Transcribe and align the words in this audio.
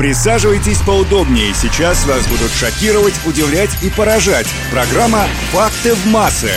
Присаживайтесь 0.00 0.78
поудобнее. 0.78 1.52
Сейчас 1.52 2.06
вас 2.06 2.26
будут 2.26 2.50
шокировать, 2.52 3.12
удивлять 3.26 3.68
и 3.82 3.90
поражать. 3.90 4.46
Программа 4.70 5.26
«Факты 5.52 5.94
в 5.94 6.06
массы». 6.06 6.50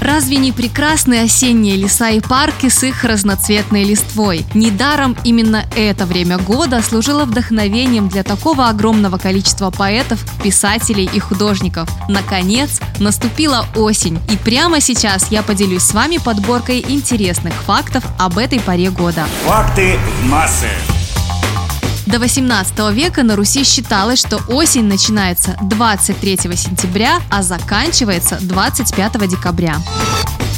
Разве 0.00 0.38
не 0.38 0.50
прекрасны 0.50 1.20
осенние 1.20 1.76
леса 1.76 2.08
и 2.08 2.20
парки 2.20 2.70
с 2.70 2.82
их 2.84 3.04
разноцветной 3.04 3.84
листвой? 3.84 4.46
Недаром 4.54 5.14
именно 5.24 5.66
это 5.76 6.06
время 6.06 6.38
года 6.38 6.80
служило 6.80 7.26
вдохновением 7.26 8.08
для 8.08 8.22
такого 8.22 8.70
огромного 8.70 9.18
количества 9.18 9.70
поэтов, 9.70 10.24
писателей 10.42 11.04
и 11.12 11.18
художников. 11.18 11.90
Наконец, 12.08 12.80
наступила 12.98 13.66
осень, 13.76 14.18
и 14.30 14.38
прямо 14.38 14.80
сейчас 14.80 15.30
я 15.30 15.42
поделюсь 15.42 15.82
с 15.82 15.92
вами 15.92 16.16
подборкой 16.16 16.82
интересных 16.88 17.52
фактов 17.52 18.02
об 18.18 18.38
этой 18.38 18.58
поре 18.58 18.88
года. 18.88 19.26
Факты 19.44 19.98
в 20.22 20.26
массы. 20.30 20.70
До 22.10 22.18
18 22.18 22.92
века 22.92 23.22
на 23.22 23.36
Руси 23.36 23.62
считалось, 23.62 24.18
что 24.18 24.40
осень 24.48 24.84
начинается 24.84 25.56
23 25.62 26.38
сентября, 26.56 27.20
а 27.30 27.44
заканчивается 27.44 28.38
25 28.40 29.28
декабря. 29.28 29.76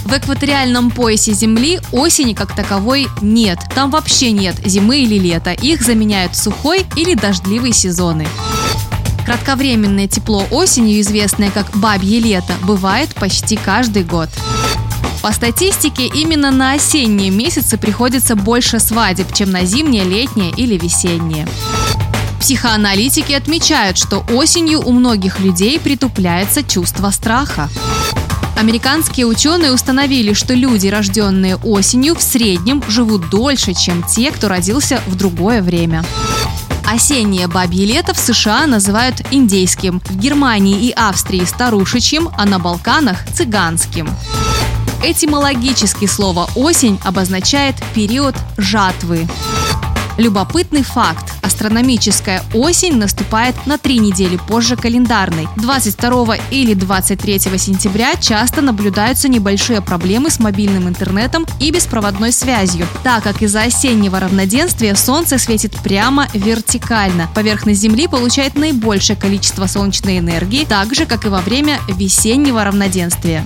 В 0.06 0.16
экваториальном 0.16 0.90
поясе 0.90 1.34
Земли 1.34 1.78
осени 1.92 2.32
как 2.32 2.56
таковой 2.56 3.06
нет. 3.20 3.58
Там 3.74 3.90
вообще 3.90 4.30
нет 4.30 4.56
зимы 4.64 5.00
или 5.00 5.18
лета. 5.18 5.52
Их 5.52 5.82
заменяют 5.82 6.36
сухой 6.36 6.86
или 6.96 7.14
дождливый 7.14 7.72
сезоны. 7.72 8.26
Кратковременное 9.26 10.08
тепло 10.08 10.46
осенью, 10.50 11.02
известное 11.02 11.50
как 11.50 11.76
бабье 11.76 12.18
лето, 12.18 12.54
бывает 12.62 13.14
почти 13.14 13.56
каждый 13.56 14.04
год. 14.04 14.30
По 15.22 15.32
статистике, 15.32 16.06
именно 16.08 16.50
на 16.50 16.72
осенние 16.72 17.30
месяцы 17.30 17.78
приходится 17.78 18.34
больше 18.34 18.80
свадеб, 18.80 19.32
чем 19.32 19.52
на 19.52 19.64
зимнее, 19.64 20.02
летнее 20.02 20.50
или 20.56 20.76
весеннее. 20.76 21.46
Психоаналитики 22.40 23.32
отмечают, 23.32 23.96
что 23.96 24.24
осенью 24.32 24.80
у 24.80 24.90
многих 24.90 25.38
людей 25.38 25.78
притупляется 25.78 26.64
чувство 26.64 27.10
страха. 27.10 27.70
Американские 28.56 29.26
ученые 29.26 29.72
установили, 29.72 30.32
что 30.32 30.54
люди, 30.54 30.88
рожденные 30.88 31.54
осенью, 31.54 32.16
в 32.16 32.22
среднем 32.22 32.82
живут 32.88 33.30
дольше, 33.30 33.74
чем 33.74 34.02
те, 34.02 34.32
кто 34.32 34.48
родился 34.48 35.00
в 35.06 35.14
другое 35.14 35.62
время. 35.62 36.04
Осеннее 36.84 37.46
бабье 37.46 37.86
лето 37.86 38.12
в 38.12 38.18
США 38.18 38.66
называют 38.66 39.22
индейским, 39.30 40.00
в 40.04 40.16
Германии 40.16 40.88
и 40.88 40.90
Австрии– 40.90 41.44
старушечьим, 41.46 42.28
а 42.36 42.44
на 42.44 42.58
Балканах– 42.58 43.24
цыганским. 43.34 44.08
Этимологически 45.04 46.06
слово 46.06 46.48
«осень» 46.54 47.00
обозначает 47.02 47.74
период 47.92 48.36
жатвы. 48.56 49.26
Любопытный 50.16 50.84
факт. 50.84 51.32
Астрономическая 51.42 52.44
осень 52.54 52.98
наступает 52.98 53.56
на 53.66 53.78
три 53.78 53.98
недели 53.98 54.36
позже 54.36 54.76
календарной. 54.76 55.48
22 55.56 56.36
или 56.52 56.74
23 56.74 57.40
сентября 57.58 58.14
часто 58.14 58.60
наблюдаются 58.60 59.28
небольшие 59.28 59.80
проблемы 59.80 60.30
с 60.30 60.38
мобильным 60.38 60.88
интернетом 60.88 61.46
и 61.58 61.72
беспроводной 61.72 62.30
связью, 62.30 62.86
так 63.02 63.24
как 63.24 63.42
из-за 63.42 63.62
осеннего 63.62 64.20
равноденствия 64.20 64.94
Солнце 64.94 65.36
светит 65.38 65.74
прямо 65.82 66.28
вертикально. 66.32 67.28
Поверхность 67.34 67.80
Земли 67.80 68.06
получает 68.06 68.54
наибольшее 68.54 69.16
количество 69.16 69.66
солнечной 69.66 70.18
энергии, 70.18 70.64
так 70.64 70.94
же, 70.94 71.06
как 71.06 71.24
и 71.24 71.28
во 71.28 71.40
время 71.40 71.80
весеннего 71.88 72.62
равноденствия. 72.62 73.44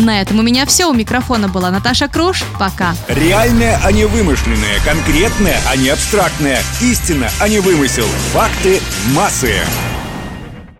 На 0.00 0.22
этом 0.22 0.38
у 0.38 0.42
меня 0.42 0.64
все. 0.64 0.86
У 0.86 0.94
микрофона 0.94 1.48
была 1.48 1.70
Наташа 1.70 2.08
Круш. 2.08 2.42
Пока. 2.58 2.94
Реальное, 3.08 3.78
а 3.84 3.92
не 3.92 4.06
вымышленное. 4.06 4.80
Конкретное, 4.84 5.60
а 5.68 5.76
не 5.76 5.90
абстрактное. 5.90 6.60
Истина, 6.80 7.30
а 7.38 7.48
не 7.48 7.60
вымысел. 7.60 8.06
Факты 8.32 8.80
массы. 9.14 9.56